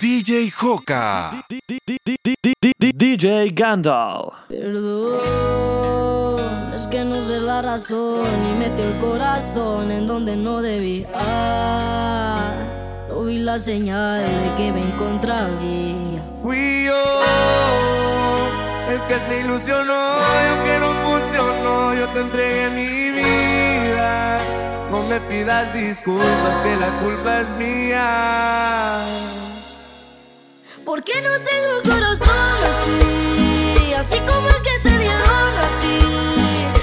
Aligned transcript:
DJ 0.00 0.50
Joca. 0.50 1.44
DJ 2.80 3.50
Gandalf. 3.50 4.32
Perdón, 4.48 5.20
es 6.74 6.86
que 6.86 7.04
no 7.04 7.20
sé 7.20 7.38
la 7.38 7.60
razón 7.60 8.26
y 8.50 8.58
metió 8.58 8.82
el 8.86 8.96
corazón 8.98 9.90
en 9.90 10.06
donde 10.06 10.36
no 10.36 10.62
debía. 10.62 11.06
No 13.10 13.24
vi 13.24 13.40
la 13.40 13.58
señal 13.58 14.22
de 14.22 14.54
que 14.56 14.72
me 14.72 14.80
encontraría. 14.80 16.22
Fui 16.42 16.84
yo 16.86 17.20
el 18.90 19.00
que 19.06 19.18
se 19.18 19.40
ilusionó 19.40 20.16
y 20.16 20.46
aunque 20.48 20.78
no 20.80 20.94
funcionó, 21.10 21.94
yo 21.94 22.08
te 22.08 22.20
entregué 22.20 22.70
mi 22.70 23.10
vida. 23.10 24.38
No 24.90 25.02
me 25.02 25.20
pidas 25.20 25.74
disculpas, 25.74 26.56
que 26.62 26.74
la 26.76 26.88
culpa 27.00 27.40
es 27.42 27.50
mía. 27.58 29.39
¿Por 30.90 31.04
qué 31.04 31.22
no 31.22 31.30
tengo 31.38 31.94
corazón 31.94 32.56
así? 32.68 33.92
Así 33.94 34.18
como 34.26 34.48
el 34.48 34.60
que 34.60 34.76
te 34.82 34.98
dieron 34.98 35.52
a 35.64 35.68
ti. 35.80 36.00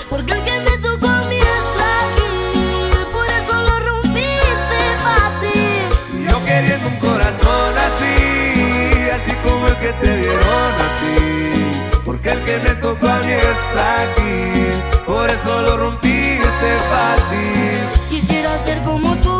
Porque 0.09 0.31
el 0.31 0.43
que 0.45 0.59
me 0.61 0.77
tocó 0.77 1.07
a 1.07 1.21
mí 1.23 1.35
es 1.35 1.63
frágil. 1.75 3.05
Por 3.11 3.27
eso 3.27 3.61
lo 3.67 3.79
rompiste 3.81 4.79
fácil. 5.03 6.25
Yo 6.29 6.45
queriendo 6.45 6.87
un 6.87 6.95
corazón 6.99 7.73
así, 7.87 9.09
así 9.11 9.33
como 9.45 9.65
el 9.65 9.75
que 9.75 9.91
te 10.01 10.17
dieron 10.19 10.73
a 10.87 10.89
ti. 11.01 11.99
Porque 12.05 12.29
el 12.29 12.39
que 12.45 12.57
me 12.59 12.75
tocó 12.75 13.09
a 13.09 13.19
mí 13.19 13.33
es 13.33 13.57
frágil. 13.73 14.71
Por 15.05 15.29
eso 15.29 15.61
lo 15.63 15.75
rompiste 15.75 16.77
fácil. 16.89 17.75
Quisiera 18.09 18.57
ser 18.59 18.81
como 18.83 19.17
tú, 19.17 19.37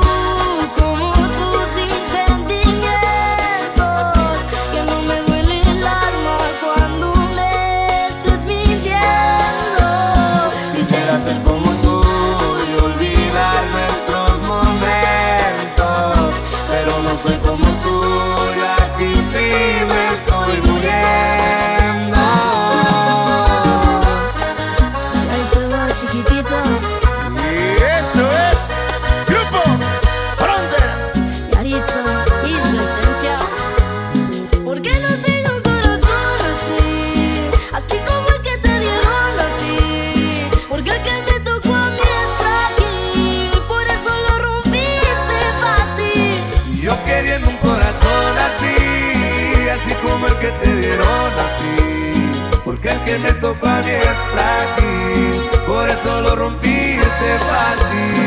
que 53.08 53.18
me 53.20 53.32
tocó 53.36 53.68
a 53.68 53.80
mí 53.84 53.92
es 53.92 55.58
por 55.66 55.90
eso 55.90 56.22
lo 56.22 56.36
rompiste 56.36 57.40
fácil. 57.40 58.27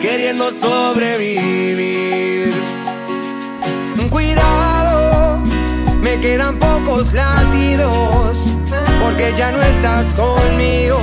Queriendo 0.00 0.50
sobrevivir. 0.50 2.52
Cuidado, 4.10 5.38
me 6.02 6.20
quedan 6.20 6.58
pocos 6.58 7.14
latidos, 7.14 8.38
porque 9.02 9.32
ya 9.38 9.52
no 9.52 9.62
estás 9.62 10.06
conmigo. 10.14 10.98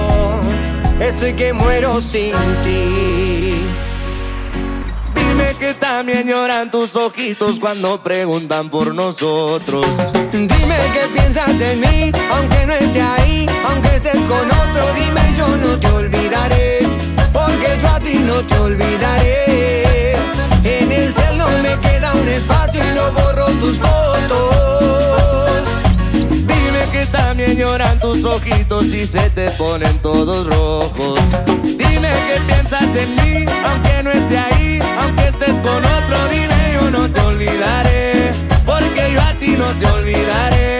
Estoy 0.99 1.33
que 1.33 1.53
muero 1.53 2.01
sin 2.01 2.33
ti. 2.63 3.55
Dime 5.15 5.55
que 5.59 5.73
también 5.73 6.27
lloran 6.27 6.69
tus 6.69 6.95
ojitos 6.95 7.59
cuando 7.59 8.03
preguntan 8.03 8.69
por 8.69 8.93
nosotros. 8.93 9.87
Dime 10.31 10.77
qué 10.93 11.07
piensas 11.13 11.57
de 11.57 11.75
mí, 11.77 12.11
aunque 12.31 12.65
no 12.67 12.73
esté 12.73 13.01
ahí, 13.01 13.47
aunque 13.67 13.95
estés 13.95 14.21
con 14.27 14.45
otro, 14.45 14.83
dime 14.93 15.33
yo 15.35 15.47
no 15.57 15.79
te 15.79 15.87
olvidaré, 15.87 16.78
te 18.43 18.57
olvidaré. 18.59 20.13
En 20.63 20.91
el 20.91 21.13
cielo 21.13 21.47
me 21.61 21.79
queda 21.79 22.13
un 22.13 22.27
espacio 22.27 22.81
y 22.83 22.91
no 22.95 23.11
borro 23.11 23.45
tus 23.59 23.77
fotos. 23.79 25.63
Dime 26.29 26.89
que 26.91 27.05
también 27.07 27.57
lloran 27.57 27.99
tus 27.99 28.23
ojitos 28.25 28.85
y 28.85 29.05
se 29.05 29.29
te 29.31 29.49
ponen 29.51 29.97
todos 29.99 30.47
rojos. 30.47 31.19
Dime 31.63 32.11
que 32.27 32.41
piensas 32.47 32.95
en 32.95 33.15
mí, 33.15 33.45
aunque 33.65 34.03
no 34.03 34.11
esté 34.11 34.37
ahí, 34.37 34.79
aunque 35.01 35.27
estés 35.27 35.55
con 35.59 35.85
otro, 35.85 36.27
dime 36.31 36.73
yo 36.73 36.91
no 36.91 37.09
te 37.09 37.19
olvidaré, 37.21 38.31
porque 38.65 39.11
yo 39.13 39.21
a 39.21 39.33
ti 39.33 39.55
no 39.57 39.65
te 39.79 39.85
olvidaré. 39.87 40.78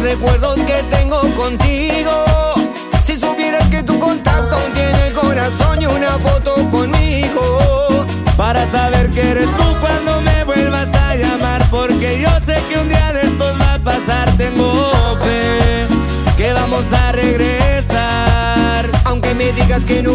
Recuerdos 0.00 0.58
que 0.60 0.82
tengo 0.90 1.20
contigo. 1.34 2.24
Si 3.02 3.14
supieras 3.14 3.68
que 3.68 3.82
tu 3.82 3.98
contacto 3.98 4.56
tiene 4.74 5.06
el 5.06 5.12
corazón 5.12 5.80
y 5.80 5.86
una 5.86 6.18
foto 6.18 6.54
conmigo. 6.70 8.06
Para 8.36 8.64
saber 8.70 9.10
que 9.10 9.30
eres 9.30 9.48
tú 9.56 9.64
cuando 9.80 10.20
me 10.20 10.44
vuelvas 10.44 10.94
a 10.94 11.16
llamar 11.16 11.60
Porque 11.70 12.20
yo 12.20 12.30
sé 12.46 12.56
que 12.68 12.78
un 12.78 12.88
día 12.88 13.12
de 13.12 13.22
estos 13.22 13.60
va 13.60 13.74
a 13.74 13.78
pasar 13.80 14.30
Tengo 14.36 15.18
fe 15.20 15.86
que 16.36 16.52
vamos 16.52 16.84
a 16.92 17.10
regresar 17.10 18.88
Aunque 19.06 19.34
me 19.34 19.50
digas 19.50 19.84
que 19.84 20.04
no 20.04 20.12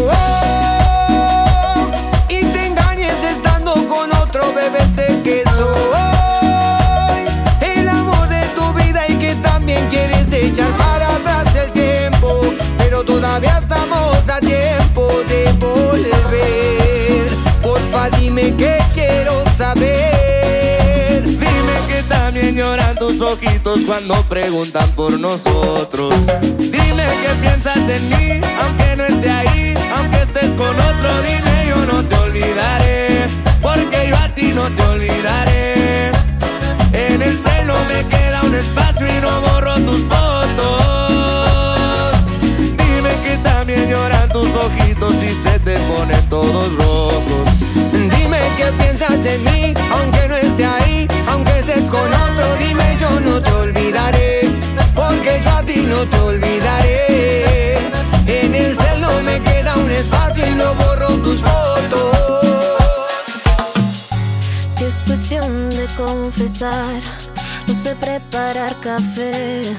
tus 23.18 23.28
ojitos 23.28 23.80
cuando 23.86 24.14
preguntan 24.24 24.90
por 24.92 25.18
nosotros. 25.20 26.14
Dime 26.58 27.04
que 27.22 27.34
piensas 27.40 27.76
en 27.76 28.08
mí, 28.08 28.40
aunque 28.60 28.96
no 28.96 29.04
esté 29.04 29.30
ahí 29.30 29.74
Aunque 29.96 30.22
estés 30.22 30.50
con 30.52 30.68
otro, 30.68 31.22
dime 31.22 31.66
yo 31.68 31.76
no 31.86 32.04
te 32.04 32.16
olvidaré 32.16 33.26
Porque 33.62 34.08
yo 34.08 34.16
a 34.16 34.34
ti 34.34 34.52
no 34.54 34.62
te 34.62 34.82
olvidaré. 34.82 36.10
En 36.92 37.22
el 37.22 37.38
celo 37.38 37.74
me 37.88 38.06
queda 38.08 38.42
un 38.42 38.54
espacio 38.54 39.06
y 39.06 39.20
no 39.20 39.40
borro 39.42 39.74
tus 39.80 40.00
fotos. 40.06 40.96
Dime 42.76 43.10
que 43.22 43.36
también 43.42 43.88
lloran 43.88 44.28
tus 44.30 44.48
ojitos 44.54 45.14
y 45.22 45.32
se 45.34 45.58
te 45.60 45.78
ponen 45.80 46.28
todos 46.28 46.72
rojos. 46.74 47.50
Dime 47.92 48.38
qué 48.56 48.72
piensas 48.78 49.22
de 49.22 49.38
mí, 49.38 49.74
aunque 49.92 50.28
no 50.28 50.36
esté 50.36 50.64
ahí, 50.64 51.08
aunque 51.28 51.58
estés 51.58 51.90
con 51.90 52.12
otro, 52.12 52.56
dime 52.58 52.93
te 53.44 53.52
olvidaré, 53.52 54.40
porque 54.94 55.40
yo 55.42 55.50
a 55.50 55.62
ti 55.62 55.84
no 55.88 56.04
te 56.06 56.18
olvidaré. 56.18 57.76
En 58.26 58.54
el 58.54 58.76
cel 58.76 59.00
no 59.00 59.20
me 59.22 59.40
queda 59.40 59.76
un 59.76 59.90
espacio 59.90 60.46
y 60.46 60.54
no 60.54 60.74
borro 60.74 61.08
tus 61.18 61.40
fotos. 61.40 62.78
Si 64.76 64.84
es 64.84 64.94
cuestión 65.06 65.70
de 65.70 65.86
confesar, 65.96 67.00
no 67.66 67.74
sé 67.74 67.94
preparar 67.96 68.74
café 68.80 69.76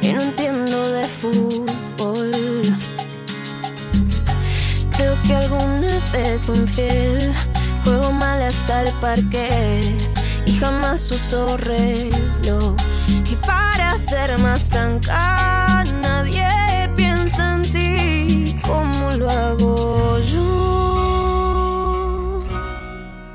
y 0.00 0.08
no 0.08 0.22
entiendo 0.22 0.92
de 0.92 1.06
fútbol. 1.06 2.30
Creo 4.96 5.14
que 5.26 5.34
alguna 5.34 5.92
vez 6.12 6.42
fui 6.42 6.56
infiel, 6.56 7.32
juego 7.84 8.12
mal 8.12 8.42
hasta 8.42 8.82
el 8.82 8.92
parque 8.94 9.80
y 10.46 10.52
jamás 10.58 11.10
uso 11.10 11.56
reloj. 11.56 12.74
Y 13.08 13.36
para 13.46 13.98
ser 13.98 14.38
más 14.38 14.62
franca, 14.68 15.84
nadie 16.02 16.46
piensa 16.96 17.54
en 17.56 17.62
ti 17.62 18.58
como 18.66 19.10
lo 19.10 19.30
hago 19.30 20.18
yo. 20.20 20.44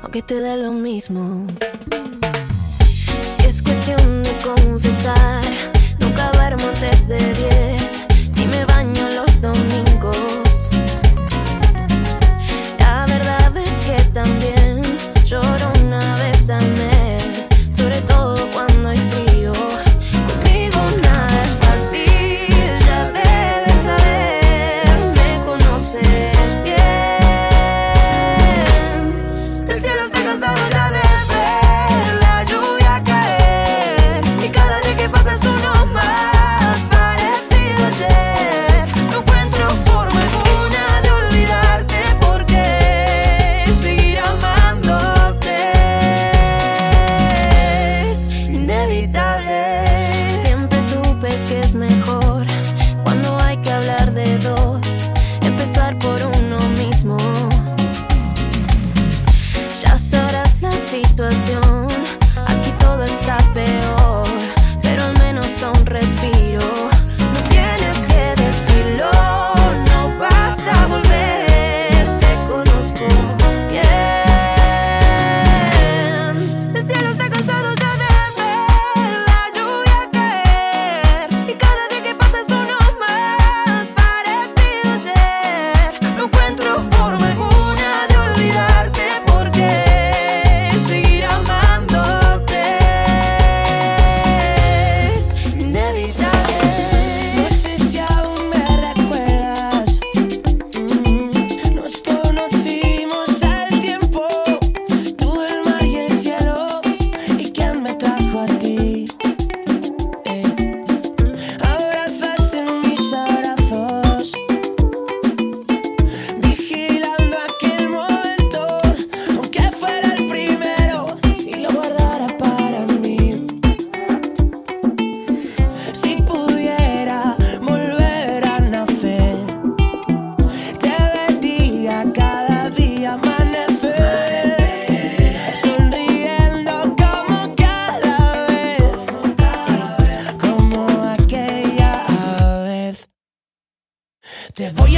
Aunque 0.02 0.22
te 0.22 0.40
dé 0.40 0.56
lo 0.56 0.72
mismo. 0.72 1.46
Si 3.36 3.46
es 3.46 3.62
cuestión 3.62 4.22
de 4.22 4.32
confesar, 4.42 5.44
nunca 6.00 6.30
verme 6.38 6.64
antes 6.64 7.08
de 7.08 7.18
10. 7.18 7.63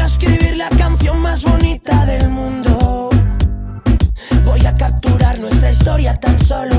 escribir 0.07 0.57
la 0.57 0.69
canción 0.71 1.19
más 1.21 1.43
bonita 1.43 2.07
del 2.07 2.29
mundo. 2.29 3.11
Voy 4.45 4.65
a 4.65 4.75
capturar 4.77 5.39
nuestra 5.41 5.71
historia 5.71 6.15
tan 6.15 6.39
solo 6.39 6.77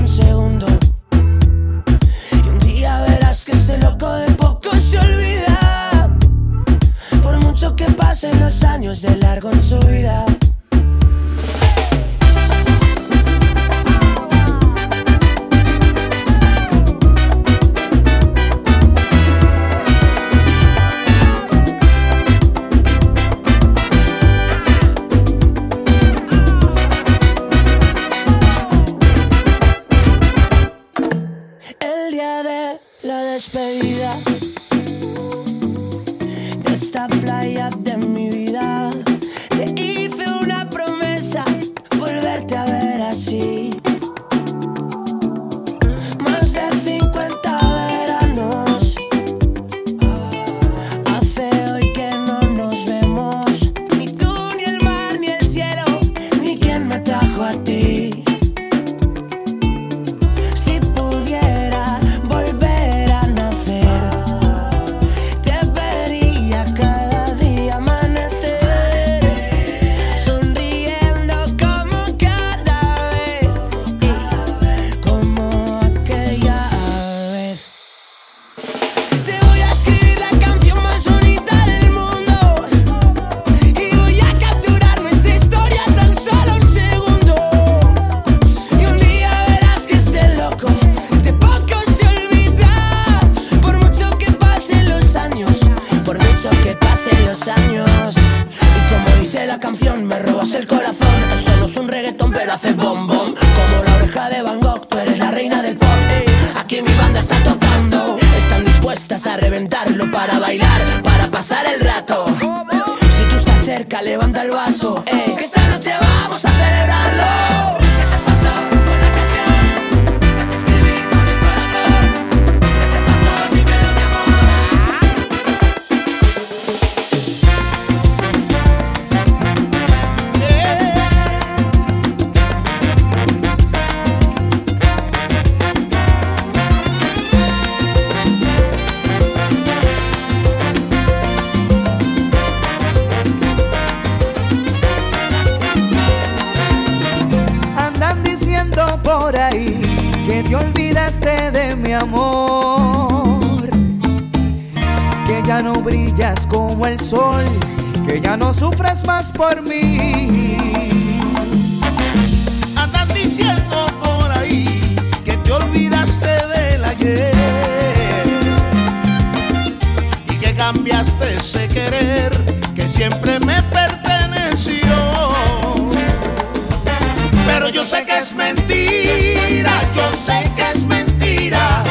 sé 177.87 178.03
que 178.03 178.17
es 178.17 178.35
mentira, 178.35 179.71
yo 179.95 180.11
sé 180.11 180.43
que 180.57 180.71
es 180.71 180.83
mentira. 180.83 181.85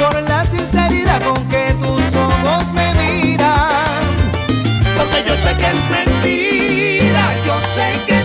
Por 0.00 0.22
la 0.22 0.42
sinceridad 0.46 1.20
con 1.22 1.46
que 1.50 1.74
tus 1.74 2.16
ojos 2.16 2.72
me 2.72 2.94
miran. 2.94 4.00
Porque 4.96 5.24
yo 5.28 5.36
sé 5.36 5.54
que 5.56 5.66
es 5.66 5.90
mentira, 5.90 7.24
yo 7.44 7.60
sé 7.60 7.86
que 8.06 8.15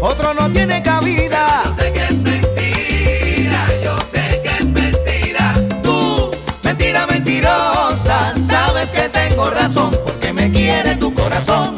otro 0.00 0.34
no 0.34 0.50
tiene 0.52 0.82
cabida. 0.82 1.62
Yo 1.64 1.74
sé 1.74 1.92
que 1.92 2.04
es 2.04 2.20
mentira, 2.20 3.66
yo 3.82 3.96
sé 4.00 4.40
que 4.42 4.50
es 4.58 4.64
mentira. 4.66 5.54
Tú, 5.82 6.30
mentira 6.62 7.06
mentirosa, 7.06 8.34
sabes 8.36 8.90
que 8.90 9.08
tengo 9.08 9.48
razón 9.50 9.96
porque 10.04 10.32
me 10.32 10.50
quiere 10.50 10.96
tu 10.96 11.14
corazón. 11.14 11.76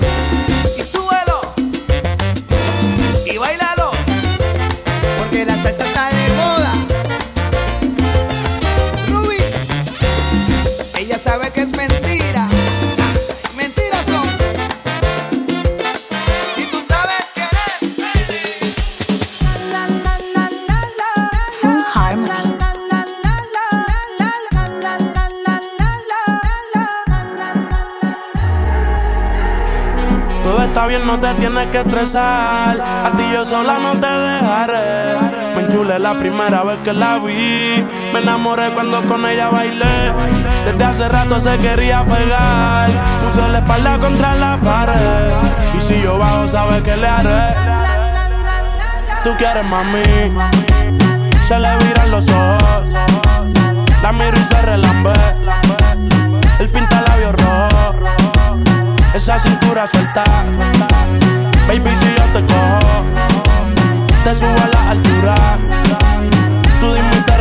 Que 31.70 31.78
estresar. 31.78 32.80
A 32.80 33.12
ti 33.16 33.24
yo 33.32 33.44
sola 33.44 33.78
no 33.78 33.92
te 33.98 34.06
dejaré. 34.06 35.16
Me 35.54 35.62
enchulé 35.62 35.98
la 35.98 36.14
primera 36.14 36.62
vez 36.64 36.78
que 36.84 36.92
la 36.92 37.18
vi. 37.18 37.84
Me 38.12 38.20
enamoré 38.20 38.70
cuando 38.70 39.02
con 39.04 39.24
ella 39.26 39.48
bailé. 39.48 40.12
Desde 40.64 40.84
hace 40.84 41.08
rato 41.08 41.38
se 41.38 41.56
quería 41.58 42.04
pegar. 42.04 42.90
Puso 43.20 43.46
la 43.48 43.58
espalda 43.58 43.98
contra 43.98 44.34
la 44.34 44.58
pared. 44.60 45.32
Y 45.76 45.80
si 45.80 46.02
yo 46.02 46.18
bajo, 46.18 46.46
sabes 46.46 46.82
que 46.82 46.96
le 46.96 47.06
haré. 47.06 47.54
Tú 49.22 49.30
quieres 49.38 49.64
mami. 49.64 50.02
Se 51.48 51.58
le 51.58 51.76
viran 51.78 52.10
los 52.10 52.28
ojos. 52.28 52.88
La 54.02 54.12
miro 54.12 54.36
y 54.36 54.44
se 54.44 54.62
relambe. 54.62 55.12
El 56.58 56.68
pinta 56.70 57.02
labios 57.02 57.34
rojo. 57.36 57.94
Esa 59.14 59.38
cintura 59.38 59.86
suelta. 59.86 60.24
Baby, 61.66 61.90
si 61.96 62.06
yo 62.06 62.24
te 62.32 62.46
cojo, 62.46 63.02
te 64.22 64.34
subo 64.34 64.50
a 64.50 64.68
la 64.68 64.90
altura. 64.90 65.34
Tú 66.80 66.92
dime 66.92 67.16
y 67.16 67.20
te. 67.22 67.34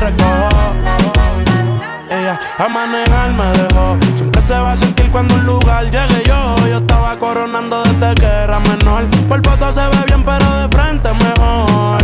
Ella 2.09 2.39
a 2.57 2.69
manejar 2.69 3.31
me 3.33 3.45
dejó. 3.57 3.97
Siempre 4.15 4.41
se 4.41 4.57
va 4.57 4.71
a 4.71 4.77
sentir 4.77 5.11
cuando 5.11 5.35
un 5.35 5.45
lugar 5.45 5.83
llegue 5.85 6.23
yo. 6.25 6.55
Yo 6.67 6.77
estaba 6.77 7.17
coronando 7.19 7.83
desde 7.83 8.15
que 8.15 8.25
era 8.25 8.59
menor. 8.59 9.05
Por 9.27 9.45
foto 9.45 9.73
se 9.73 9.81
ve 9.81 10.03
bien, 10.07 10.23
pero 10.23 10.51
de 10.61 10.69
frente 10.69 11.09
mejor. 11.13 12.01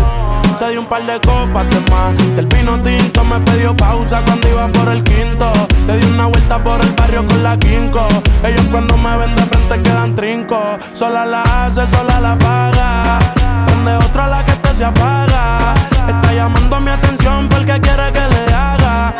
Se 0.57 0.69
dio 0.69 0.81
un 0.81 0.87
par 0.87 1.05
de 1.05 1.19
copas 1.21 1.69
de 1.69 1.79
más. 1.91 2.35
Del 2.35 2.47
vino 2.47 2.81
tinto 2.81 3.23
me 3.23 3.39
pidió 3.41 3.75
pausa 3.75 4.21
cuando 4.25 4.47
iba 4.49 4.67
por 4.67 4.89
el 4.89 5.03
quinto. 5.03 5.51
Le 5.87 5.97
di 5.97 6.05
una 6.07 6.25
vuelta 6.25 6.61
por 6.63 6.81
el 6.81 6.91
barrio 6.93 7.25
con 7.27 7.43
la 7.43 7.57
quinco. 7.57 8.07
Ellos 8.43 8.65
cuando 8.71 8.97
me 8.97 9.17
ven 9.17 9.35
de 9.35 9.43
frente 9.43 9.81
quedan 9.81 10.15
trinco. 10.15 10.77
Sola 10.93 11.25
la 11.25 11.43
hace, 11.43 11.87
sola 11.87 12.19
la 12.19 12.37
paga. 12.37 13.19
Donde 13.67 13.95
otra 13.95 14.27
la 14.27 14.43
que 14.43 14.51
esto 14.51 14.73
se 14.77 14.85
apaga. 14.85 15.73
Está 16.07 16.33
llamando 16.33 16.79
mi 16.79 16.91
atención 16.91 17.47
porque 17.49 17.79
quiere 17.79 18.11
que 18.11 18.19
le 18.19 18.53
haga. 18.53 19.13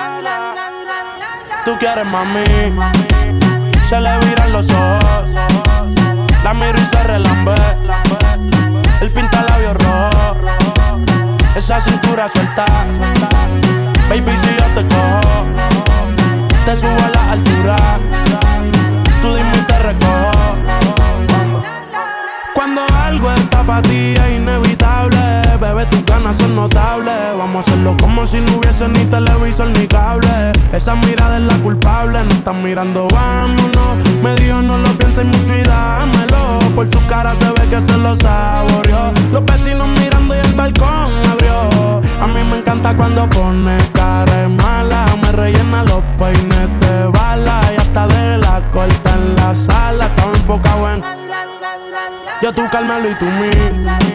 Tú 1.65 1.77
quieres 1.79 2.05
mami. 2.05 2.43
Se 3.89 3.99
le 4.01 4.17
viran 4.19 4.51
los 4.51 4.69
ojos. 4.71 5.29
La 6.43 6.53
miro 6.53 6.77
y 6.77 6.85
se 6.85 7.03
relambe. 7.03 7.55
El 9.01 9.11
pinta 9.11 9.43
labios 9.43 9.77
rojo. 9.77 10.58
Esa 11.59 11.81
cintura 11.81 12.29
suelta. 12.29 12.65
Baby, 14.07 14.31
si 14.37 14.47
yo 14.47 14.65
te 14.75 14.87
cojo, 14.87 15.43
te 16.65 16.73
subo 16.73 16.89
a 16.89 17.09
la 17.09 17.31
altura. 17.33 17.75
Tú 19.21 19.35
dime 19.35 19.51
y 19.55 19.67
te 19.67 19.79
recojo. 19.79 20.55
Cuando 22.53 22.81
algo 23.03 23.29
está 23.33 23.61
para 23.63 23.81
ti 23.81 24.13
es 24.15 24.37
inevitable, 24.37 25.19
bebé, 25.59 25.85
tus 25.87 26.05
ganas 26.05 26.37
son 26.37 26.55
notables. 26.55 27.37
Vamos 27.37 27.67
a 27.67 27.71
hacerlo 27.71 27.97
como 27.99 28.25
si 28.25 28.39
no 28.39 28.55
hubiese 28.55 28.87
ni 28.87 29.03
televisor 29.03 29.67
ni 29.67 29.85
cable. 29.85 30.53
Esa 30.71 30.95
mirada 30.95 31.39
es 31.39 31.43
la 31.43 31.55
culpable, 31.55 32.23
no 32.23 32.31
están 32.31 32.63
mirando, 32.63 33.05
vámonos. 33.11 33.97
Me 34.23 34.33
dijo 34.35 34.61
no 34.61 34.77
lo 34.77 34.89
pienses 34.97 35.25
mucho 35.25 35.57
y 35.57 35.63
dámelo. 35.63 36.59
Por 36.73 36.89
su 36.89 37.05
cara 37.07 37.35
se 37.35 37.49
ve 37.49 37.67
que 37.69 37.81
se 37.81 37.97
lo 37.97 38.15
saboreó. 38.15 38.58
Encanta 42.89 42.95
cuando 42.95 43.29
pone 43.29 43.77
cara 43.93 44.49
mala. 44.49 45.05
Me 45.21 45.31
rellena 45.31 45.83
los 45.83 46.03
peines 46.17 46.79
de 46.79 47.05
bala 47.07 47.61
y 47.73 47.77
hasta 47.77 48.07
de 48.07 48.37
la 48.37 48.61
corta 48.71 49.15
en 49.15 49.35
la 49.35 49.55
sala. 49.55 50.05
Estaba 50.07 50.31
enfocado 50.31 50.93
en 50.93 51.03
yo 52.41 52.53
tú 52.53 52.61
Carmelo 52.71 53.09
y 53.09 53.15
tú 53.15 53.25
mí. 53.25 54.08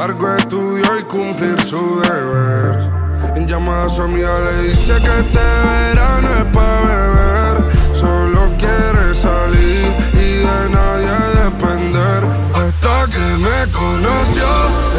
largo 0.00 0.34
estudió 0.36 0.98
y 0.98 1.02
cumplir 1.04 1.62
su 1.62 2.00
deber. 2.00 2.90
En 3.34 3.48
llamada 3.48 3.86
a 3.86 3.88
su 3.88 4.02
amiga 4.02 4.40
le 4.40 4.68
dice 4.68 4.92
que 5.04 5.12
este 5.24 5.46
verano 5.68 6.28
es 6.40 6.44
para 6.52 6.82
beber. 6.84 7.56
Solo 7.94 8.40
quiere 8.58 9.14
salir 9.14 9.86
y 10.12 10.30
de 10.48 10.60
nadie 10.76 11.16
depender. 11.44 12.20
Hasta 12.60 12.94
que 13.14 13.26
me 13.46 13.58
conoció, 13.72 14.48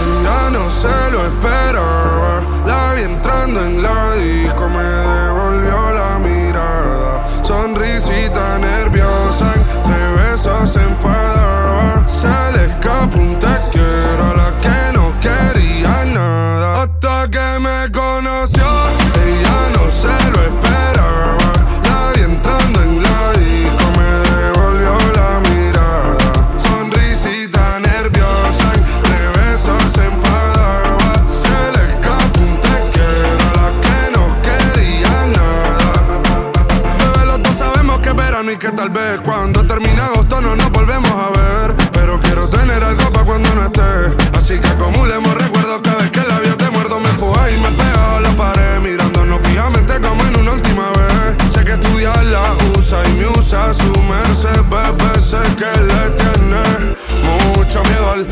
ella 0.04 0.50
no 0.56 0.66
se 0.72 1.12
lo 1.12 1.20
esperaba. 1.32 2.42
La 2.66 2.94
vi 2.96 3.04
entrando 3.04 3.64
en 3.66 3.84
la 3.84 4.16
disco 4.16 4.67
veces, 54.44 54.62
bebé, 54.70 55.08
que 55.56 55.72
le 55.82 56.10
tienes 56.12 57.58
mucho 57.58 57.84
miedo 57.84 58.12
al 58.12 58.28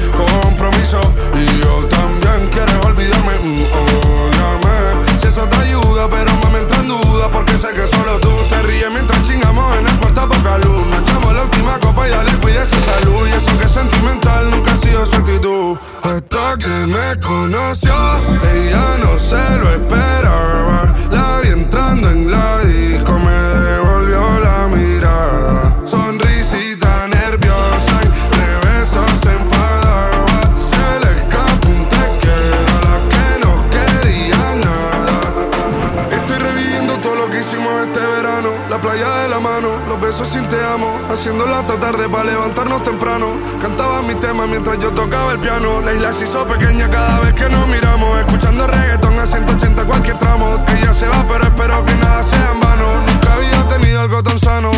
se 46.15 46.23
hizo 46.23 46.47
pequeña 46.47 46.89
cada 46.89 47.19
vez 47.19 47.33
que 47.33 47.49
nos 47.49 47.67
miramos. 47.67 48.19
Escuchando 48.19 48.65
reggaetón 48.67 49.19
a 49.19 49.25
180 49.25 49.83
cualquier 49.83 50.17
tramo. 50.17 50.63
Ella 50.67 50.93
se 50.93 51.07
va, 51.07 51.25
pero 51.27 51.43
espero 51.43 51.85
que 51.85 51.95
nada 51.95 52.23
sea 52.23 52.51
en 52.53 52.59
vano. 52.61 53.01
Nunca 53.05 53.33
había 53.33 53.63
tenido 53.67 53.99
algo 53.99 54.23
tan 54.23 54.39
sano. 54.39 54.71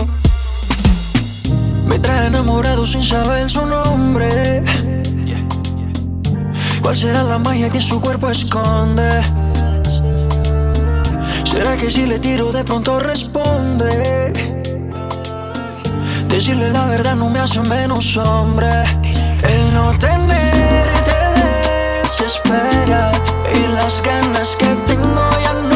Me 1.85 1.99
trae 1.99 2.27
enamorado 2.27 2.85
sin 2.87 3.03
saber 3.03 3.51
su 3.51 3.65
nombre. 3.67 4.63
¿Cuál 6.81 6.97
será 6.97 7.21
la 7.21 7.37
magia 7.37 7.69
que 7.69 7.81
su 7.81 8.01
cuerpo 8.01 8.31
esconde? 8.31 9.21
¿Será 11.43 11.77
que 11.77 11.91
si 11.91 12.07
le 12.07 12.17
tiro 12.17 12.51
de 12.51 12.63
pronto 12.63 12.99
responde? 12.99 14.33
Decirle 16.29 16.71
la 16.71 16.85
verdad 16.85 17.15
no 17.15 17.29
me 17.29 17.39
hace 17.39 17.61
menos 17.61 18.17
hombre. 18.17 18.71
El 19.43 19.73
no 19.73 19.95
tener 19.99 20.86
desespera 22.27 23.09
y 23.55 23.71
las 23.71 24.03
ganas 24.03 24.57
que 24.57 24.65
tengo 24.85 25.29
ya 25.41 25.53
no 25.53 25.66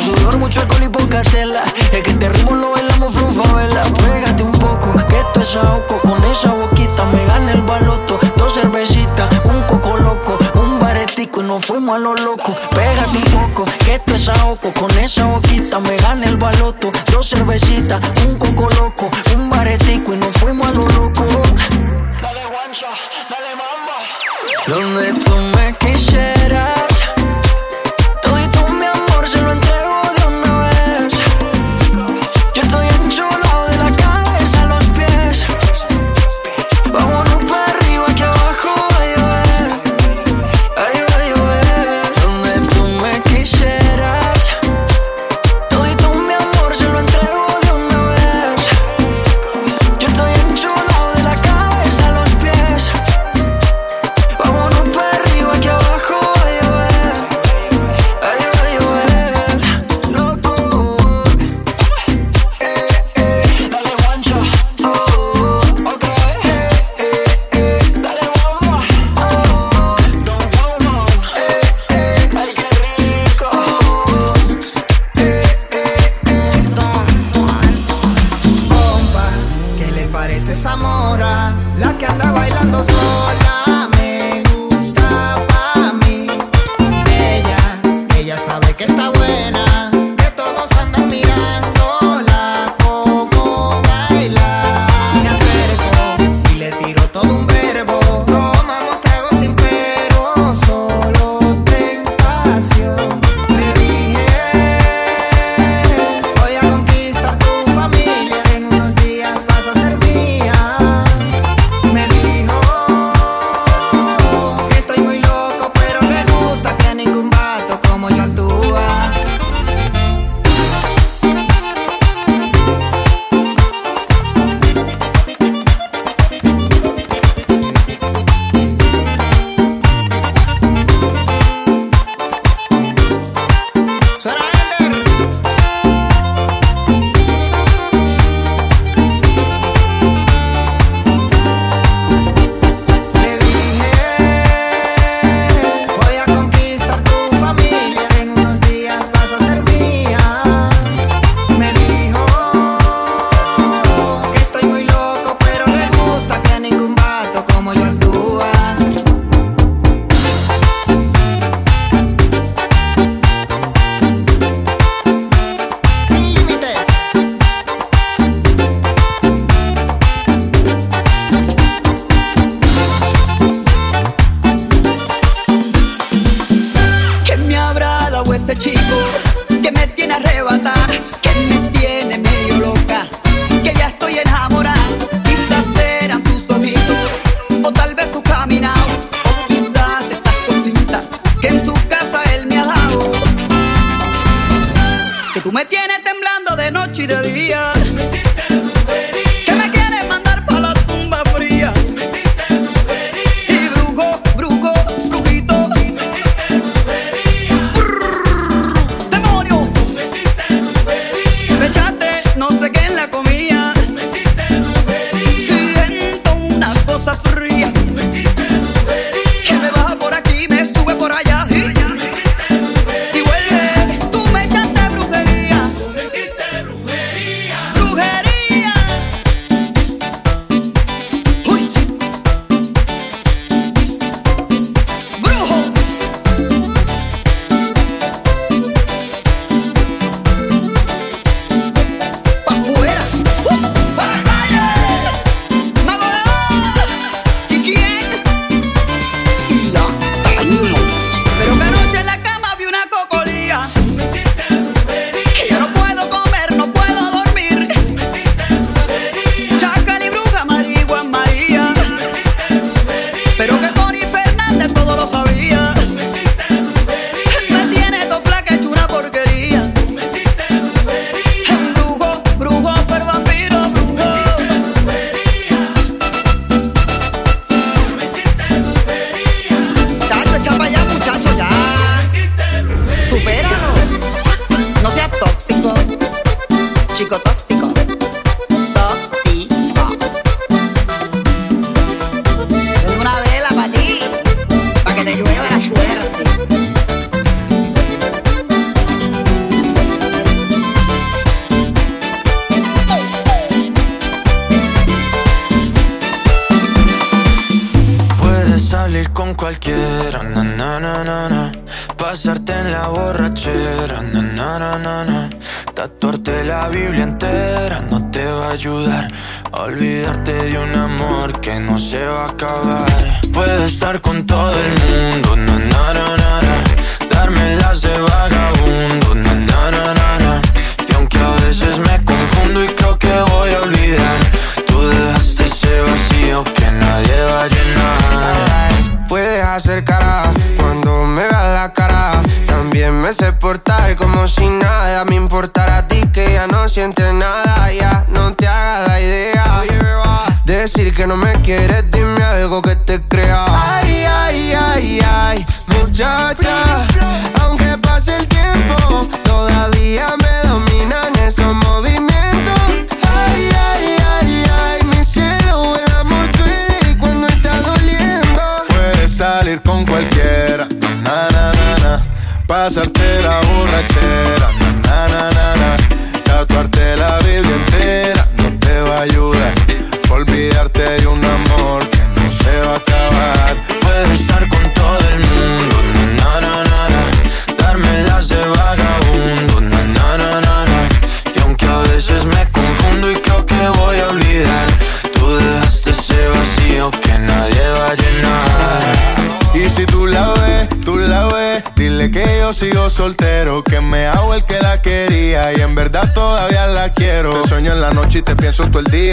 Sudor, 0.00 0.38
mucho 0.38 0.60
alcohol 0.60 0.84
y 0.84 0.88
poca 0.88 1.22
tela. 1.22 1.62
Es 1.92 2.02
que 2.02 2.10
este 2.10 2.28
ritmo 2.30 2.56
lo 2.56 2.70
bailamos 2.70 3.12
flow 3.12 3.42
favela. 3.42 3.82
Pégate 3.82 4.42
un 4.42 4.52
poco, 4.52 4.92
que 5.08 5.18
esto 5.18 5.40
es 5.40 5.56
ahoco. 5.56 5.98
Con 5.98 6.24
esa 6.24 6.52
boquita 6.52 7.04
me 7.12 7.24
gana 7.26 7.52
el 7.52 7.62
baloto. 7.62 8.18
Dos 8.36 8.54
cervecitas, 8.54 9.28
un 9.44 9.62
coco 9.62 9.96
loco, 9.98 10.38
un 10.54 10.78
baretico 10.80 11.42
y 11.42 11.44
nos 11.44 11.64
fuimos 11.64 11.96
a 11.96 11.98
lo 11.98 12.14
loco. 12.14 12.54
Pégate 12.74 13.16
un 13.16 13.24
poco, 13.24 13.64
que 13.84 13.94
esto 13.94 14.14
es 14.14 14.28
ahoco. 14.28 14.72
Con 14.72 14.90
esa 14.98 15.26
boquita 15.26 15.78
me 15.80 15.96
gana 15.96 16.26
el 16.26 16.36
baloto. 16.36 16.90
Dos 17.12 17.28
cervecitas, 17.28 18.00
un 18.26 18.38
coco 18.38 18.68
loco, 18.76 19.10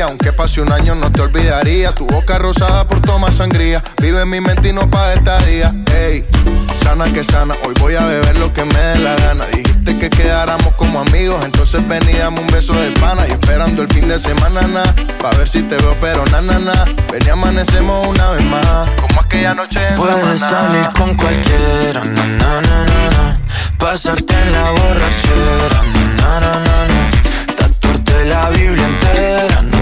aunque 0.07 0.31
pase 0.33 0.61
un 0.61 0.71
año 0.71 0.95
no 0.95 1.11
te 1.11 1.21
olvidaría. 1.21 1.93
Tu 1.93 2.05
boca 2.05 2.37
rosada 2.37 2.87
por 2.87 3.01
tomar 3.01 3.33
sangría, 3.33 3.83
vive 4.01 4.21
en 4.21 4.29
mi 4.29 4.41
mente 4.41 4.69
y 4.69 4.73
no 4.73 4.89
pa' 4.89 5.13
esta 5.13 5.37
día. 5.39 5.73
Ey, 5.93 6.25
sana 6.73 7.05
que 7.05 7.23
sana, 7.23 7.55
hoy 7.65 7.73
voy 7.79 7.95
a 7.95 8.05
beber 8.05 8.37
lo 8.37 8.51
que 8.53 8.63
me 8.65 8.79
dé 8.79 8.99
la 8.99 9.15
gana. 9.15 9.45
Dijiste 9.47 9.99
que 9.99 10.09
quedáramos 10.09 10.73
como 10.75 11.01
amigos, 11.01 11.43
entonces 11.43 11.85
ven 11.87 12.03
y 12.09 12.13
dame 12.13 12.39
un 12.39 12.47
beso 12.47 12.73
de 12.73 12.91
pana. 12.99 13.27
Y 13.27 13.31
esperando 13.31 13.81
el 13.81 13.87
fin 13.89 14.07
de 14.07 14.17
semana, 14.17 14.61
na, 14.61 14.83
pa' 15.21 15.31
ver 15.37 15.47
si 15.47 15.61
te 15.63 15.75
veo, 15.77 15.95
pero 15.99 16.25
na, 16.27 16.41
na, 16.41 16.59
na. 16.59 16.85
Ven 17.11 17.23
y 17.25 17.29
amanecemos 17.29 18.07
una 18.07 18.31
vez 18.31 18.43
más, 18.45 18.89
como 19.01 19.21
aquella 19.21 19.53
noche 19.53 19.79
en 19.87 19.95
Puedes 19.95 20.39
salir 20.39 20.87
con 20.97 21.15
cualquiera, 21.15 22.03
na 22.05 22.25
na 22.25 22.61
na 22.61 22.85
na 22.85 23.09
na. 23.11 23.41
Pasarte 23.77 24.33
en 24.33 24.51
la 24.51 24.71
borrachera, 24.71 25.81
na 25.93 26.39
na 26.39 26.39
na 26.39 26.51
na 26.51 26.87
na. 26.87 27.55
Tatuarte 27.55 28.25
la 28.25 28.49
Biblia 28.49 28.85
entera 28.85 29.76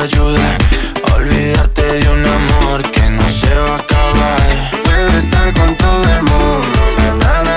ayudar. 0.00 0.58
a 1.08 1.14
Olvidarte 1.14 1.82
de 1.82 2.08
un 2.08 2.26
amor 2.26 2.82
que 2.90 3.08
no 3.10 3.28
se 3.28 3.48
va 3.54 3.72
a 3.72 3.76
acabar. 3.76 4.70
Puedes 4.84 5.24
estar 5.24 5.52
con 5.54 5.74
todo 5.76 6.04
el 6.16 6.22
mundo, 6.22 7.24
na. 7.24 7.55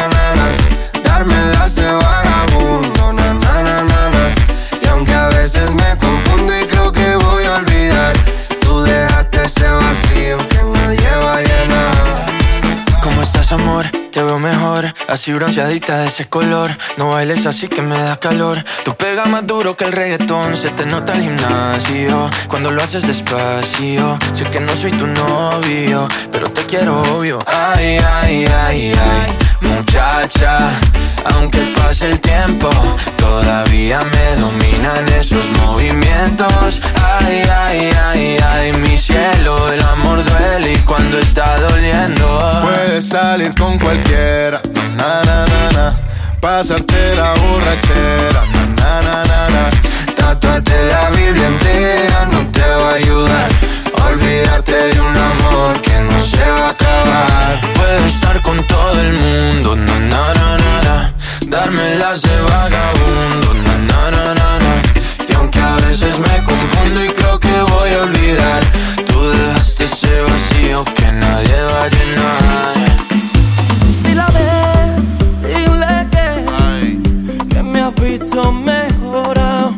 Así 15.09 15.33
bronceadita 15.33 15.99
de 15.99 16.07
ese 16.07 16.27
color. 16.27 16.69
No 16.97 17.09
bailes 17.09 17.45
así 17.45 17.67
que 17.67 17.81
me 17.81 17.97
da 17.97 18.17
calor. 18.17 18.63
Tu 18.83 18.95
pega 18.95 19.25
más 19.25 19.45
duro 19.45 19.75
que 19.75 19.85
el 19.85 19.91
reggaetón, 19.91 20.55
se 20.55 20.69
te 20.69 20.85
nota 20.85 21.13
el 21.13 21.21
gimnasio. 21.21 22.29
Cuando 22.47 22.71
lo 22.71 22.81
haces 22.83 23.07
despacio, 23.07 24.17
sé 24.33 24.43
que 24.45 24.59
no 24.59 24.75
soy 24.75 24.91
tu 24.91 25.07
novio, 25.07 26.07
pero 26.31 26.49
te 26.49 26.63
quiero 26.63 27.01
obvio. 27.13 27.39
Ay, 27.45 27.97
ay, 28.21 28.45
ay, 28.45 28.93
ay, 28.93 29.37
muchacha. 29.61 30.71
Aunque 31.33 31.59
pase 31.77 32.09
el 32.09 32.19
tiempo, 32.19 32.69
todavía 33.17 33.99
me 34.01 34.41
dominan 34.41 35.07
esos 35.19 35.49
movimientos. 35.61 36.81
Ay, 37.19 37.43
ay, 37.51 37.91
ay, 38.05 38.37
ay, 38.51 38.73
mi 38.73 38.97
cielo, 38.97 39.71
el 39.71 39.81
amor 39.83 40.23
duele 40.23 40.73
y 40.73 40.77
cuando 40.79 41.19
está 41.19 41.59
doliendo. 41.59 42.61
Puedes 42.63 43.09
salir 43.09 43.53
con 43.55 43.77
cualquiera, 43.79 44.61
na 44.97 45.21
na 45.23 45.45
na 45.45 45.71
na. 45.73 45.95
Pasarte 46.39 47.15
la 47.15 47.33
borrachera, 47.33 48.41
na 48.77 49.01
na 49.01 49.23
na 49.25 49.49
na. 49.49 49.69
Tatuarte 50.15 50.73
la 50.91 51.09
Biblia 51.09 51.47
entera 51.47 52.25
no 52.31 52.45
te 52.51 52.61
va 52.61 52.91
a 52.91 52.95
ayudar. 52.95 53.49
Olvidarte 54.09 54.75
de 54.93 55.01
un 55.01 55.17
amor 55.17 55.81
que 55.81 55.99
no 55.99 56.19
se 56.19 56.49
va 56.49 56.69
a 56.69 56.73
Puedo 57.75 58.05
estar 58.07 58.41
con 58.41 58.57
todo 58.63 59.01
el 59.01 59.13
mundo, 59.13 59.75
na 59.75 59.99
na 59.99 60.33
na 60.33 60.57
na 60.57 60.81
na. 60.87 61.13
Darme 61.47 61.95
las 61.97 62.21
de 62.21 62.41
vagabundo, 62.41 63.53
na 63.65 63.75
na 63.89 64.11
na 64.11 64.23
na 64.39 64.59
na. 64.63 64.73
Y 65.29 65.33
aunque 65.33 65.59
a 65.59 65.75
veces 65.87 66.19
me 66.19 66.35
confundo 66.43 67.03
y 67.03 67.09
creo 67.09 67.39
que 67.39 67.61
voy 67.73 67.91
a 67.93 68.01
olvidar, 68.03 68.61
tú 69.07 69.29
dejaste 69.29 69.83
ese 69.85 70.21
vacío 70.21 70.83
que 70.97 71.11
nadie 71.11 71.57
va 71.71 71.83
a 71.83 71.89
llenar. 71.95 72.75
Si 74.03 74.13
la 74.15 74.27
ves, 74.37 75.03
dile 75.43 75.95
que, 76.13 76.27
que 77.49 77.63
me 77.63 77.81
has 77.81 77.95
visto 77.95 78.51
mejorado 78.51 79.73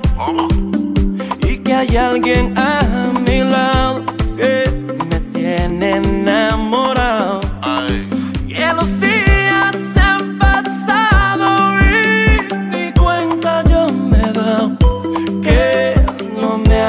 y 1.40 1.58
que 1.58 1.74
hay 1.74 1.98
alguien 1.98 2.54
a 2.58 3.12
mi 3.26 3.44
lado 3.44 3.91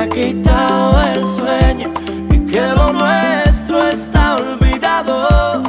ha 0.03 0.09
quitado 0.09 1.01
el 1.13 1.27
sueño 1.27 1.93
y 2.31 2.39
que 2.51 2.61
lo 2.61 2.93
nuestro 2.93 3.89
está 3.89 4.37
olvidado. 4.37 5.63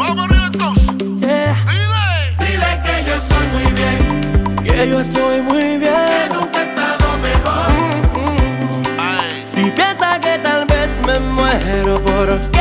Yeah. 1.20 1.56
Dile 2.40 2.72
que 2.84 2.96
yo 3.08 3.14
estoy 3.22 3.46
muy 3.54 3.68
bien. 3.80 4.00
Que 4.64 4.90
yo 4.90 5.00
estoy 5.02 5.42
muy 5.42 5.78
bien. 5.78 6.30
Que 6.30 6.36
nunca 6.36 6.60
he 6.60 6.64
estado 6.70 7.18
mejor. 7.28 7.68
Si 9.46 9.62
piensa 9.72 10.20
que 10.20 10.40
tal 10.40 10.66
vez 10.66 10.90
me 11.06 11.20
muero 11.20 12.02
porque 12.04 12.53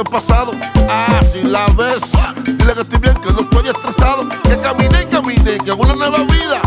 el 0.00 0.04
pasado. 0.04 0.52
Ah, 0.88 1.20
si 1.22 1.42
la 1.42 1.66
ves, 1.76 2.02
dile 2.44 2.74
que 2.74 2.80
estoy 2.80 2.98
bien, 2.98 3.14
que 3.16 3.32
no 3.32 3.40
estoy 3.40 3.68
estresado. 3.68 4.28
Que 4.42 4.58
caminé 4.58 5.06
caminé, 5.06 5.58
que 5.58 5.72
una 5.72 5.94
nueva 5.94 6.18
vida 6.24 6.60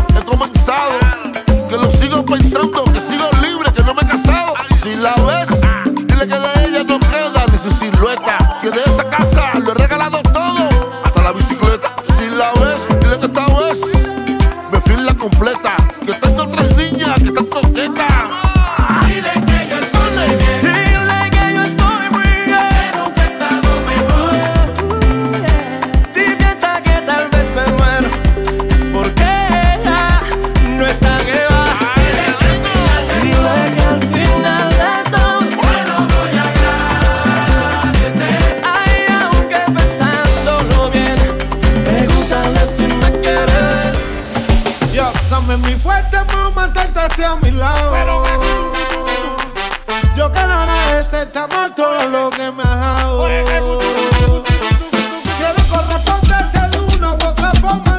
aceptamos 51.08 51.74
todo 51.74 52.06
lo 52.10 52.28
que 52.28 52.52
me 52.52 52.62
has 52.62 52.80
dado. 52.80 53.26
Quiero 55.38 55.62
corresponderte 55.70 56.68
de 56.70 56.96
una 56.96 57.12
u 57.12 57.14
otra 57.14 57.52
forma. 57.60 57.98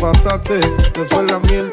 pasaste, 0.00 0.60
te 0.92 1.04
fue 1.04 1.22
la 1.24 1.38
miel. 1.40 1.70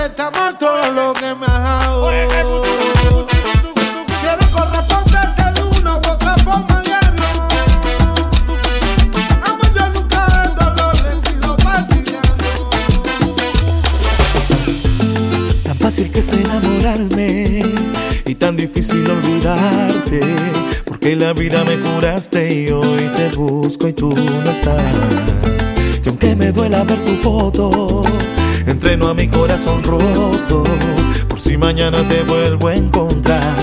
aceptamos 0.00 0.58
todo 0.58 0.92
lo 0.92 1.12
que 1.12 1.34
me 1.34 1.46
has 1.46 1.62
dado. 1.62 2.10
Quiero 4.22 4.44
corresponderte 4.50 5.42
de 5.54 5.62
una 5.78 5.94
u 5.94 5.98
otra 5.98 6.36
forma 6.38 6.82
diario. 6.82 7.28
Amo 9.44 9.62
yo 9.76 9.90
nunca 9.90 10.26
el 10.44 10.54
dolor, 10.54 10.94
he 11.06 11.28
sido 11.28 11.56
partidario. 11.56 12.50
Tan 15.64 15.78
fácil 15.78 16.10
que 16.10 16.20
es 16.20 16.32
enamorarme 16.32 17.62
y 18.24 18.34
tan 18.34 18.56
difícil 18.56 19.06
olvidarte, 19.10 20.20
porque 20.86 21.14
la 21.14 21.34
vida 21.34 21.62
me 21.64 21.78
curaste 21.78 22.50
y 22.54 22.68
yo 22.68 22.79
por 29.98 31.40
si 31.40 31.56
mañana 31.56 31.98
te 32.08 32.22
vuelvo 32.22 32.68
a 32.68 32.74
encontrar. 32.74 33.56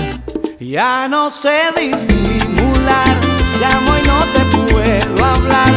Ya 0.60 1.08
no 1.08 1.30
sé 1.30 1.60
disimular, 1.76 3.16
llamo 3.60 3.92
y 3.96 4.06
no 4.06 4.18
te 4.34 4.72
puedo 4.72 5.24
hablar. 5.24 5.67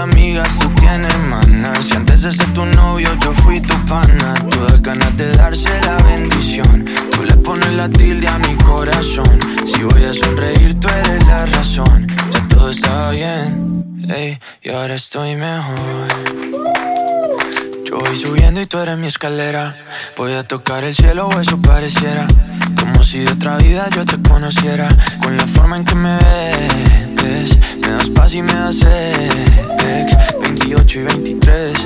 amigas, 0.00 0.48
tú 0.58 0.68
tienes 0.80 1.16
manas. 1.28 1.84
Si 1.84 1.94
antes 1.94 2.22
de 2.22 2.32
ser 2.32 2.52
tu 2.54 2.64
novio, 2.64 3.08
yo 3.22 3.32
fui 3.32 3.60
tu 3.60 3.74
pana. 3.84 4.34
Tuve 4.50 4.80
ganas 4.80 5.16
de 5.16 5.30
darse 5.32 5.70
la 5.82 5.96
bendición. 6.04 6.84
Tú 7.12 7.22
le 7.24 7.34
pones 7.36 7.72
la 7.74 7.88
tilde 7.88 8.26
a 8.28 8.38
mi 8.38 8.54
corazón. 8.56 9.38
Si 9.64 9.82
voy 9.82 10.04
a 10.04 10.12
sonreír, 10.12 10.78
tú 10.80 10.88
eres 10.88 11.26
la 11.26 11.46
razón. 11.46 12.06
Ya 12.32 12.48
todo 12.48 12.70
estaba 12.70 13.10
bien, 13.10 14.06
ey, 14.08 14.38
y 14.62 14.70
ahora 14.70 14.94
estoy 14.94 15.36
mejor. 15.36 16.49
Voy 18.10 18.18
subiendo 18.18 18.60
y 18.60 18.66
tú 18.66 18.76
eres 18.78 18.98
mi 18.98 19.06
escalera. 19.06 19.76
Voy 20.16 20.32
a 20.32 20.42
tocar 20.42 20.82
el 20.82 20.92
cielo 20.92 21.28
o 21.28 21.40
eso 21.40 21.62
pareciera. 21.62 22.26
Como 22.76 23.04
si 23.04 23.20
de 23.20 23.30
otra 23.30 23.56
vida 23.56 23.86
yo 23.94 24.04
te 24.04 24.20
conociera. 24.20 24.88
Con 25.22 25.36
la 25.36 25.46
forma 25.46 25.76
en 25.76 25.84
que 25.84 25.94
me 25.94 26.18
ves, 26.18 27.56
me 27.78 27.88
das 27.88 28.10
paz 28.10 28.34
y 28.34 28.42
me 28.42 28.52
das 28.52 28.78
sex. 28.78 30.16
28 30.40 30.98
y 30.98 31.02
23, 31.04 31.78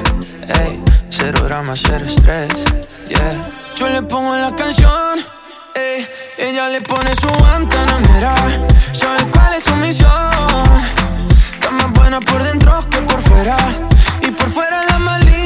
ey. 0.61 0.83
Cero 1.11 1.41
drama, 1.45 1.75
cero 1.77 2.07
estrés, 2.07 2.49
yeah. 3.07 3.51
Yo 3.77 3.87
le 3.87 4.01
pongo 4.05 4.35
la 4.35 4.57
canción, 4.57 5.21
ey. 5.75 6.09
Ella 6.39 6.71
le 6.71 6.81
pone 6.81 7.11
su 7.21 7.29
guantanamera. 7.29 8.35
Sabe 8.93 9.27
cuál 9.31 9.53
es 9.59 9.65
su 9.65 9.77
misión. 9.77 10.11
Está 11.53 11.71
más 11.71 11.93
buena 11.93 12.19
por 12.21 12.43
dentro 12.43 12.89
que 12.89 12.97
por 13.03 13.21
fuera. 13.21 13.59
Y 14.23 14.31
por 14.31 14.49
fuera 14.49 14.87
la 14.87 14.99
maldita. 14.99 15.44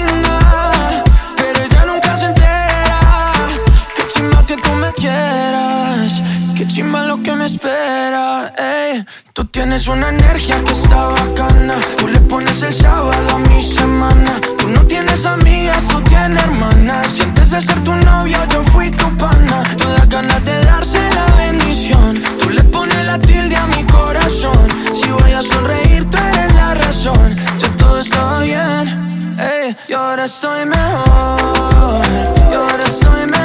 espera, 7.48 8.52
ey. 8.58 9.04
Tú 9.32 9.44
tienes 9.46 9.88
una 9.88 10.08
energía 10.10 10.62
que 10.64 10.72
está 10.72 11.08
bacana. 11.08 11.76
Tú 11.96 12.06
le 12.08 12.20
pones 12.20 12.62
el 12.62 12.74
sábado 12.74 13.36
a 13.36 13.38
mi 13.38 13.62
semana. 13.62 14.32
Tú 14.58 14.68
no 14.68 14.82
tienes 14.84 15.24
amigas, 15.24 15.88
tú 15.88 16.00
tienes 16.02 16.42
hermanas. 16.42 17.06
Si 17.14 17.22
antes 17.22 17.50
de 17.50 17.60
ser 17.62 17.82
tu 17.84 17.94
novio 17.94 18.38
yo 18.52 18.62
fui 18.64 18.90
tu 18.90 19.08
pana. 19.16 19.62
Tú 19.78 19.86
das 19.96 20.08
ganas 20.08 20.44
de 20.44 20.56
darse 20.64 21.00
la 21.18 21.26
bendición. 21.42 22.22
Tú 22.38 22.50
le 22.50 22.62
pones 22.64 23.02
la 23.06 23.18
tilde 23.18 23.56
a 23.56 23.66
mi 23.66 23.82
corazón. 23.84 24.68
Si 24.92 25.10
voy 25.10 25.32
a 25.32 25.42
sonreír, 25.42 26.04
tú 26.10 26.18
eres 26.18 26.54
la 26.54 26.74
razón. 26.74 27.36
Ya 27.60 27.68
todo 27.76 27.98
está 28.00 28.40
bien, 28.40 29.36
ey. 29.38 29.76
Y 29.88 29.92
ahora 29.94 30.24
estoy 30.26 30.66
mejor. 30.66 32.02
Y 32.50 32.54
ahora 32.54 32.84
estoy 32.84 33.26
mejor. 33.26 33.37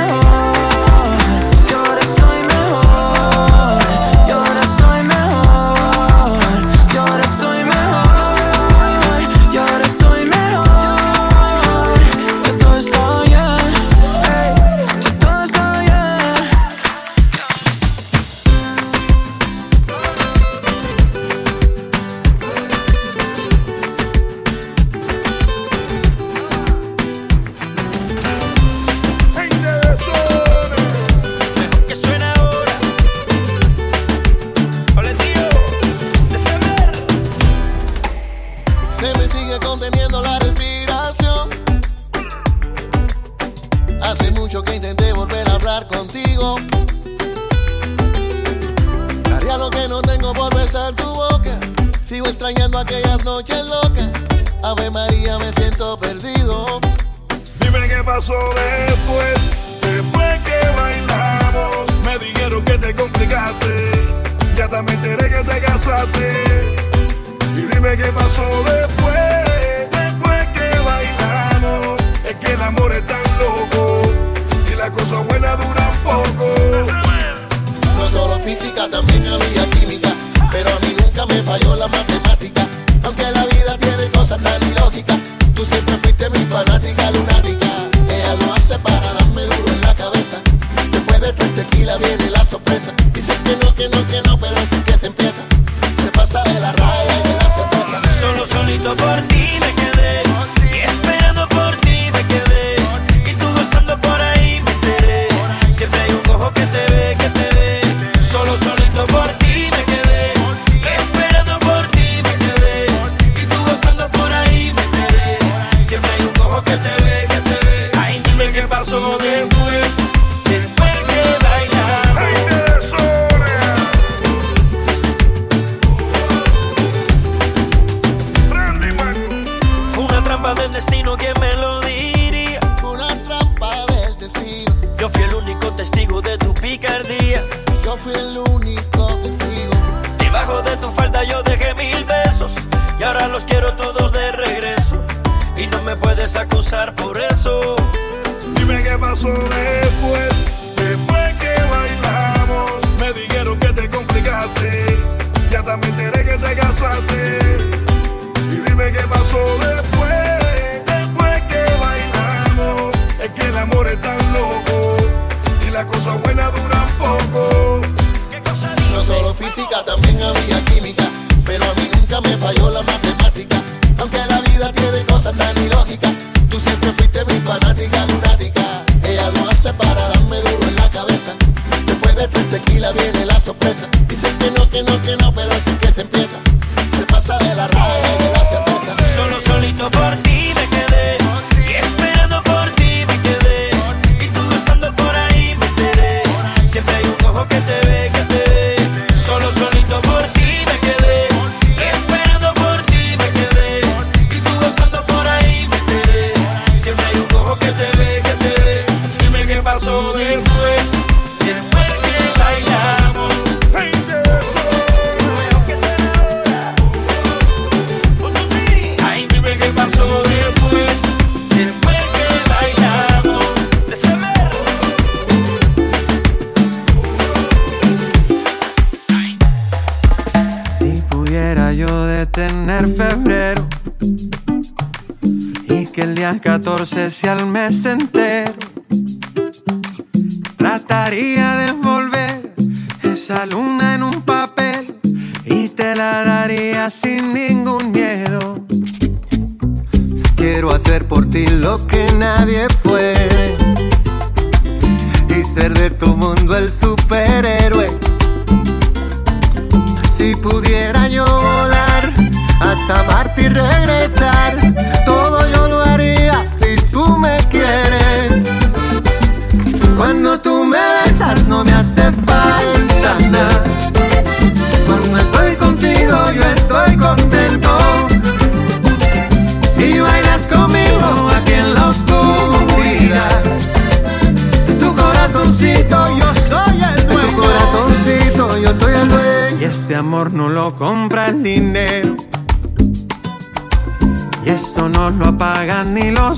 sé 236.94 237.10
si 237.10 237.28
al 237.28 237.48
mes 237.48 237.88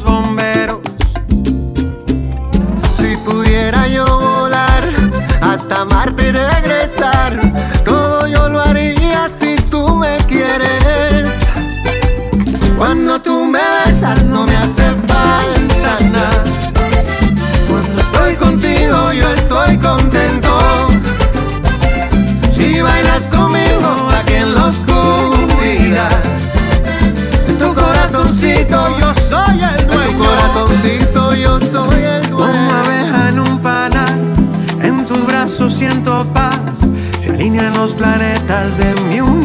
bomberos. 0.04 0.80
Si 2.94 3.18
pudiera 3.18 3.88
yo 3.88 4.06
volar 4.06 4.84
hasta 5.42 5.86
Marte 5.86 6.30
y 6.30 6.32
regresar, 6.32 7.40
todo 7.84 8.28
yo 8.28 8.50
lo 8.50 8.62
haría 8.62 9.28
si 9.30 9.56
tú 9.70 9.96
me 9.96 10.18
quieres. 10.28 11.42
Cuando 12.78 13.22
tú 13.22 13.46
me 13.46 13.60
besas 13.86 14.24
no 14.26 14.46
me 14.46 14.56
hace 14.58 14.84
falta. 15.08 15.65
en 37.60 37.74
los 37.74 37.94
planetas 37.96 38.78
de 38.78 38.94
mi 39.04 39.22
universo. 39.22 39.45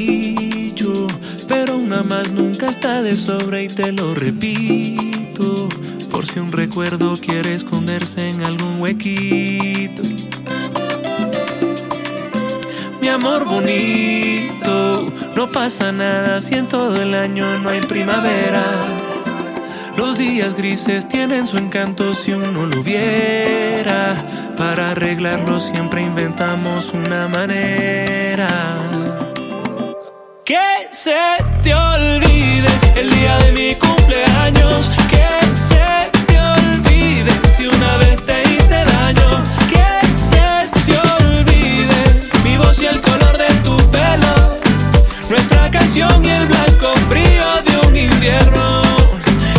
quiere 7.21 7.53
esconderse 7.53 8.29
en 8.29 8.43
algún 8.43 8.81
huequito. 8.81 10.01
Mi 12.99 13.07
amor 13.07 13.45
bonito, 13.45 15.11
no 15.35 15.51
pasa 15.51 15.91
nada 15.91 16.41
si 16.41 16.55
en 16.55 16.67
todo 16.67 17.01
el 17.01 17.13
año 17.13 17.59
no 17.59 17.69
hay 17.69 17.81
primavera. 17.81 18.63
Los 19.97 20.17
días 20.17 20.55
grises 20.55 21.07
tienen 21.07 21.45
su 21.45 21.57
encanto 21.57 22.13
si 22.13 22.33
uno 22.33 22.65
lo 22.65 22.83
viera. 22.83 24.15
Para 24.57 24.91
arreglarlo 24.91 25.59
siempre 25.59 26.01
inventamos 26.01 26.91
una 26.93 27.27
manera. 27.27 28.49
Que 30.43 30.87
se 30.91 31.15
te 31.61 31.73
olvide 31.73 32.69
el 32.95 33.09
día 33.09 33.37
de 33.39 33.51
mi 33.51 33.75
cumpleaños 33.75 35.00
y 45.95 45.99
el 45.99 46.47
blanco 46.47 46.93
frío 47.09 47.45
de 47.65 47.87
un 47.87 47.95
invierno. 47.95 48.81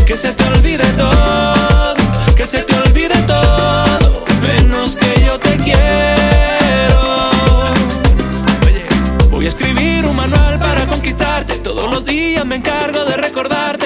Que 0.07 0.17
se 0.17 0.33
te 0.33 0.45
olvide 0.45 0.85
todo, 0.97 1.95
que 2.37 2.45
se 2.45 2.63
te 2.63 2.75
olvide 2.75 3.17
todo, 3.27 4.25
menos 4.47 4.97
que 4.97 5.21
yo 5.25 5.39
te 5.39 5.57
quiero. 5.59 7.31
Oye, 8.65 8.87
voy 9.31 9.47
a 9.47 9.49
escribir 9.49 10.07
un 10.07 10.17
manual 10.17 10.59
para 10.59 10.87
conquistarte. 10.87 11.59
Todos 11.59 11.91
los 11.91 12.05
días 12.05 12.45
me 12.47 12.57
encargo 12.57 13.05
de 13.05 13.17
recordarte 13.17 13.82